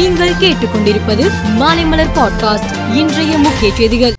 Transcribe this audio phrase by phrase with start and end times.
[0.00, 4.12] நீங்கள் கேட்டுக்கொண்டிருப்பது மாலைமலர் பாட்காஸ்ட் இன்றைய முக்கிய செய்திகள்.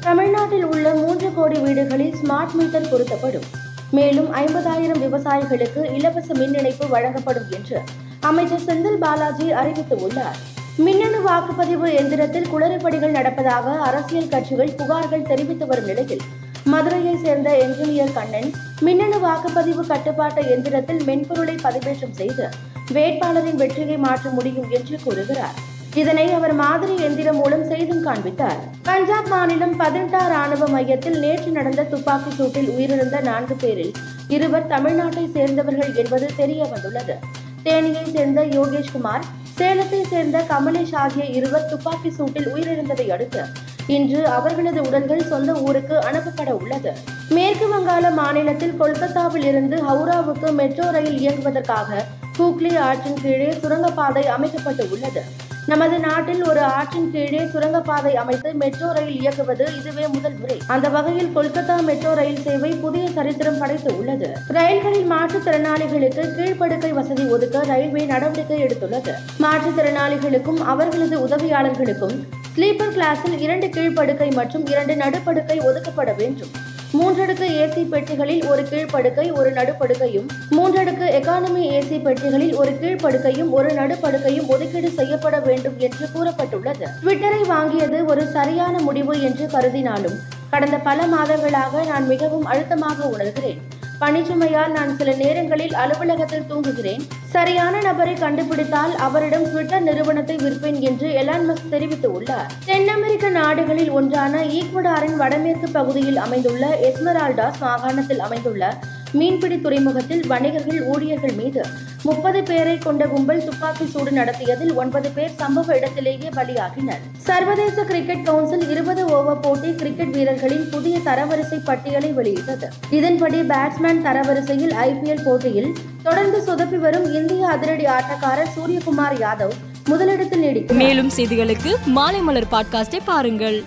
[0.00, 3.42] தமிழ்நாட்டில் உள்ள மூன்று கோடி வீடுகளில் ஸ்மார்ட் மீட்டர் பொருத்தப்படும்.
[3.90, 7.80] மேலும் ஐம்பதாயிரம் விவசாயிகளுக்கு இலவச மின் இணைப்பு வழங்கப்படும் என்று
[8.20, 10.36] அமைச்சர் செந்தில் பாலாஜி அறிவித்துள்ளார்.
[10.76, 16.20] மின்னணு வாக்குப்பதிவு எந்திரத்தில் குளறுபடிகள் நடப்பதாக அரசியல் கட்சிகள் புகார்கள் தெரிவித்து வரும் நிலையில்
[16.64, 22.48] மதுரையை சேர்ந்த என்ஜினியர் கண்ணன் மின்னணு வாக்குப்பதிவு கட்டுப்பாட்டு எந்திரத்தில் மென்பொருளை பதிவேற்றம் செய்து
[22.90, 25.58] வேட்பாளரின் வெற்றியை மாற்ற முடியும் என்று கூறுகிறார்.
[25.94, 28.60] இதனை அவர் மாதிரி எந்திரம் மூலம் செய்தும் காண்பித்தார்.
[28.82, 33.92] பஞ்சாப் மாநிலம் பதினெட்டா ராணுவ மையத்தில் நேற்று நடந்த துப்பாக்கி சூட்டில் உயிரிழந்த நான்கு பேரில்
[34.28, 37.16] இருவர் தமிழ்நாட்டை சேர்ந்தவர்கள் என்பது தெரிய வந்துள்ளது
[37.64, 39.26] தேனியை சேர்ந்த யோகேஷ்குமார்
[39.58, 43.42] சேலத்தை சேர்ந்த கமலேஷ் ஆகிய இருவர் துப்பாக்கி சூட்டில் உயிரிழந்ததை அடுத்து
[43.86, 46.92] இன்று அவர்களது உடல்கள் சொந்த ஊருக்கு அனுப்பப்பட உள்ளது.
[47.28, 52.04] மேற்கு வங்காள மாநிலத்தில் கொல்கத்தாவில் இருந்து ஹவுராவுக்கு மெட்ரோ ரயில் இயங்குவதற்காக
[52.38, 55.22] ஹூக்லி ஆற்றின் கீழே சுரங்கப்பாதை அமைக்கப்பட்டு உள்ளது.
[55.66, 60.56] நமது நாட்டில் ஒரு ஆற்றின் கீழே சுரங்கப்பாதை அமைத்து மெட்ரோ ரயில் இயக்குவது இதுவே முதல் முறை.
[60.66, 64.28] அந்த வகையில் கொல்கத்தா மெட்ரோ ரயில் சேவை புதிய சரித்திரம் படைத்து உள்ளது.
[64.48, 69.14] ரயில்களில் மாற்றுத்திறனாளிகளுக்கு கீழ்ப்படுக்கை வசதி ஒதுக்க ரயில்வே நடவடிக்கை எடுத்துள்ளது.
[69.40, 72.16] மாற்றுத்திறனாளிகளுக்கும் அவர்களது உதவியாளர்களுக்கும்
[72.56, 76.52] ஸ்லீப்பர் கிளாஸில் இரண்டு கீழ்ப்படுக்கை மற்றும் இரண்டு நடுப்படுக்கை ஒதுக்கப்பட வேண்டும்.
[76.98, 80.26] மூன்றடுக்கு ஏசி பெட்டிகளில் ஒரு கீழ்ப்படுக்கை ஒரு நடுப்படுக்கையும்
[80.56, 86.86] மூன்றடுக்கு எக்கானமி ஏசி பெட்டிகளில் ஒரு கீழ்ப்படுக்கையும் ஒரு நடுப்படுக்கையும் ஒதுக்கீடு செய்யப்பட வேண்டும் என்று கூறப்பட்டுள்ளது.
[87.04, 90.18] ட்விட்டரை வாங்கியது ஒரு சரியான முடிவு என்று கருதினாலும்
[90.50, 93.62] கடந்த பல மாதங்களாக நான் மிகவும் அழுத்தமாக உணர்கிறேன்.
[94.02, 97.02] பணிச்சுமையால் நான் சில நேரங்களில் அலுவலகத்தில் தூங்குகிறேன்.
[97.28, 104.42] சரியான நபரை கண்டுபிடித்தால் அவரிடம் ட்விட்டர் நிறுவனத்தை விற்பேன் என்று எலான் மஸ்க் தெரிவித்துள்ளார் தென் அமெரிக்க நாடுகளில் ஒன்றான
[104.58, 108.64] ஈக்வடாரின் வடமேற்கு பகுதியில் அமைந்துள்ள எஸ்மரால்டாஸ் மாகாணத்தில் அமைந்துள்ள
[109.12, 111.66] மீன்பிடி துறைமுகத்தில் வணிகர்கள் ஊழியர்கள் மீது
[112.02, 117.02] முப்பது பேரை கொண்ட கும்பல் துப்பாக்கி சூடு நடத்தியதில் ஒன்பது பேர் சம்பவ இடத்திலேயே பலியாகினர்.
[117.18, 122.68] சர்வதேச கிரிக்கெட் கவுன்சில் இருபது ஓவர் போட்டி கிரிக்கெட் வீரர்களின் புதிய தரவரிசை பட்டியலை வெளியிட்டது.
[122.90, 125.72] இதன்படி பேட்ஸ்மேன் தரவரிசையில் ஐபிஎல் போட்டியில்
[126.02, 129.52] தொடர்ந்து சொதப்பி வரும் இந்திய அதிரடி ஆட்டக்காரர் சூரியகுமார் யாதவ்
[129.84, 133.64] முதலிடத்தில் நீடிக்கும் மேலும் செய்திகளுக்கு மாலைமலர் பாட்காஸ்டை பாருங்கள்.